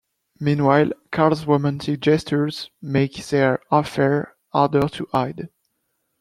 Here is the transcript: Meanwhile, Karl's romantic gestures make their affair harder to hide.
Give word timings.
Meanwhile, 0.39 0.93
Karl's 1.11 1.45
romantic 1.45 1.99
gestures 1.99 2.71
make 2.81 3.23
their 3.27 3.59
affair 3.69 4.33
harder 4.51 4.89
to 4.89 5.07
hide. 5.11 5.49